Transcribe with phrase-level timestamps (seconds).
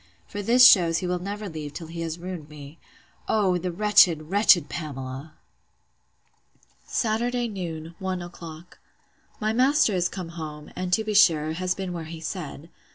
[0.25, 4.67] for this shews he will never leave till he has ruined me—O, the wretched, wretched
[4.67, 5.35] Pamela!
[6.87, 8.79] Saturday noon, one o'clock.
[9.39, 12.71] My master is come home; and, to be sure, has been where he said.